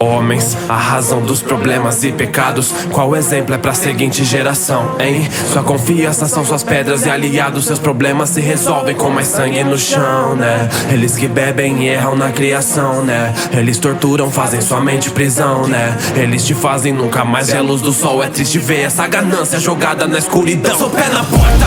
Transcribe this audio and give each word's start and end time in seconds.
Homens, 0.00 0.56
a 0.68 0.76
razão 0.76 1.20
dos 1.20 1.42
problemas 1.42 2.04
e 2.04 2.12
pecados. 2.12 2.72
Qual 2.92 3.16
exemplo 3.16 3.52
é 3.52 3.58
pra 3.58 3.74
seguinte 3.74 4.22
geração, 4.22 4.94
hein? 5.00 5.28
Sua 5.52 5.64
confiança 5.64 6.28
são 6.28 6.44
suas 6.44 6.62
pedras 6.62 7.04
e 7.04 7.10
aliados. 7.10 7.66
Seus 7.66 7.80
problemas 7.80 8.28
se 8.28 8.40
resolvem 8.40 8.94
com 8.94 9.10
mais 9.10 9.26
sangue 9.26 9.64
no 9.64 9.76
chão, 9.76 10.36
né? 10.36 10.68
Eles 10.92 11.16
que 11.16 11.26
bebem 11.26 11.82
e 11.82 11.88
erram 11.88 12.14
na 12.14 12.30
criação, 12.30 13.04
né? 13.04 13.34
Eles 13.50 13.78
torturam, 13.78 14.30
fazem 14.30 14.60
sua 14.60 14.80
mente 14.80 15.10
prisão, 15.10 15.66
né? 15.66 15.96
Eles 16.14 16.46
te 16.46 16.54
fazem 16.54 16.92
nunca 16.92 17.24
mais 17.24 17.50
ver 17.50 17.58
a 17.58 17.62
luz 17.62 17.82
do 17.82 17.92
sol. 17.92 18.22
É 18.22 18.28
triste 18.28 18.60
ver 18.60 18.82
essa 18.82 19.04
ganância 19.08 19.58
jogada 19.58 20.06
na 20.06 20.18
escuridão. 20.18 20.70
Eu 20.70 20.78
sou 20.78 20.90
pé 20.90 21.08
na 21.08 21.24
porta, 21.24 21.66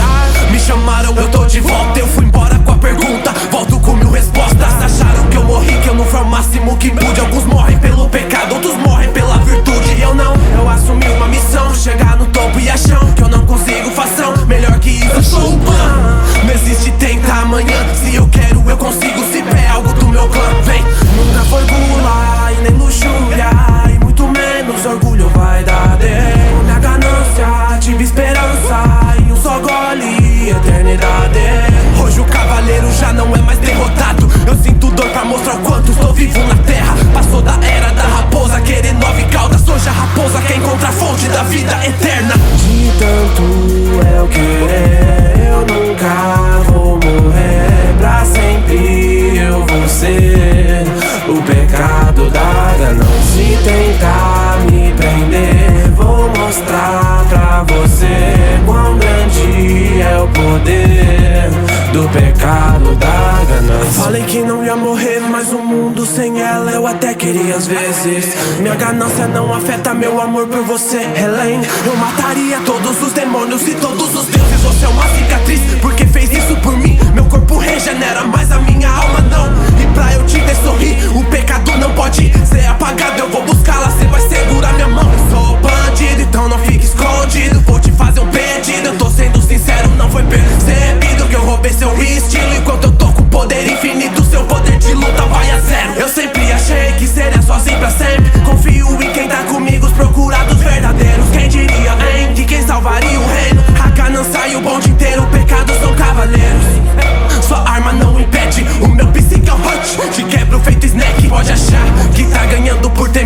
me 0.50 0.58
chamaram, 0.58 1.14
eu 1.18 1.28
tô 1.28 1.44
de 1.44 1.60
volta. 1.60 2.00
Eu 2.00 2.08
fui 2.08 2.24
embora 2.24 2.58
com 2.60 2.72
a 2.72 2.78
pergunta, 2.78 3.11
eu 18.72 18.78
consigo. 18.78 19.22
Se 19.32 19.44
pé 19.44 19.68
algo 19.68 19.94
do 19.94 20.08
meu 20.08 20.28
clã, 20.30 20.62
vem. 20.64 20.82
Nunca 21.16 21.44
foi 21.46 21.64
gula 21.66 22.52
e 22.52 22.62
nem 22.62 22.72
luxúria. 22.72 23.50
E 23.94 24.04
muito 24.04 24.28
menos 24.28 24.86
orgulho 24.86 25.30
vai 25.30 25.64
dar 25.64 25.98
dentro. 25.98 26.64
Minha 26.64 26.80
ganância, 26.80 27.78
tive 27.80 28.04
esperança. 28.04 28.84
E 29.28 29.32
um 29.32 29.36
só 29.36 29.60
gole, 29.60 30.50
eternidade. 30.50 31.40
Hoje 32.02 32.22
o 32.22 32.26
cavaleiro 32.26 32.92
já 32.94 33.12
não 33.14 33.36
é 33.36 33.42
mais 33.42 33.60
derrotado. 33.60 34.30
Eu 34.48 34.56
sinto 34.56 34.88
dor 34.92 35.10
pra 35.10 35.26
mostrar 35.26 35.56
o 35.56 35.60
quanto 35.60 35.92
estou 35.92 36.14
vivo 36.14 36.40
na 36.40 36.56
terra. 36.64 36.96
Passou 37.14 37.42
da 37.42 37.58
era 37.66 37.92
da 37.92 38.04
raposa, 38.04 38.62
querer 38.62 38.94
nove 38.94 39.24
caudas. 39.26 39.68
Hoje 39.68 39.90
a 39.90 39.92
raposa 39.92 40.42
quer 40.44 40.58
encontrar 40.58 40.90
a 40.90 40.94
fonte 40.94 41.28
da 41.28 41.44
vida 41.44 41.78
eterna. 41.86 42.36
De 42.58 42.92
tanto 42.98 43.42
eu 44.16 44.28
querer, 44.28 44.91
o 51.32 51.42
pecado 51.44 52.30
da 52.30 52.76
ganância. 52.78 53.08
Se 53.34 53.58
tentar 53.64 54.60
me 54.70 54.94
prender, 54.94 55.92
vou 55.96 56.30
mostrar 56.30 57.26
pra 57.30 57.66
você 57.68 58.60
quão 58.66 58.98
grande 58.98 60.02
é 60.02 60.18
o 60.18 60.28
poder 60.28 61.50
do 61.94 62.08
pecado 62.10 62.96
da 62.96 63.44
ganância. 63.48 64.02
Falei 64.02 64.24
que 64.24 64.40
não 64.40 64.64
ia 64.64 64.76
morrer, 64.76 65.20
mas 65.20 65.52
o 65.52 65.60
mundo 65.60 66.06
sem 66.06 66.42
ela 66.42 66.72
eu 66.72 66.86
até 66.88 67.14
queria 67.14 67.56
às 67.56 67.68
vezes. 67.68 68.34
Minha 68.60 68.76
ganância 68.76 69.28
não 69.28 69.54
afeta 69.54 69.94
meu 69.94 70.20
amor 70.22 70.48
por 70.48 70.64
você, 70.64 70.98
Helen. 70.98 71.62
Eu 71.86 71.96
mataria 71.98 72.60
todos 72.66 73.02
os 73.02 73.14
demônios 73.14 73.68
e 73.68 73.76
todos 73.76 74.16
os 74.16 74.26
deuses. 74.26 74.62
Você 74.62 74.86
é 74.86 74.90
uma 74.90 75.08
cicatriz, 75.08 75.62
porque 75.82 76.06
fez 76.06 76.32
isso 76.32 76.56
por 76.58 76.78
mim. 76.78 76.98
Meu 77.14 77.26
corpo 77.26 77.58
regenera, 77.58 78.24
mas 78.24 78.41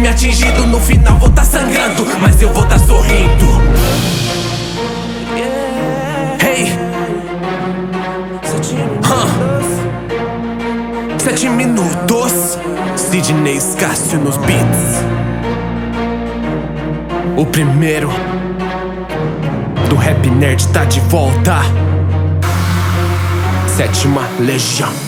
me 0.06 0.12
atingido. 0.12 0.68
No 0.68 0.80
final 0.80 1.18
vou 1.18 1.30
tá 1.30 1.44
sangrando, 1.44 2.06
mas 2.22 2.40
eu 2.42 2.54
vou 2.54 2.64
tá 2.66 2.78
sorrindo. 2.78 3.46
Hey! 6.40 6.72
Huh. 9.04 9.28
Sete 11.18 11.50
minutos. 11.50 12.60
Sidney 12.96 13.60
Scácio 13.60 14.20
nos 14.20 14.38
beats. 14.38 15.04
O 17.36 17.46
primeiro 17.46 18.10
do 19.90 19.96
Rap 19.96 20.30
Nerd 20.30 20.68
tá 20.68 20.86
de 20.86 21.00
volta. 21.02 21.62
Sétima 23.76 24.22
Legião. 24.40 25.05